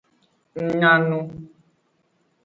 [0.63, 1.19] Ng nya nu.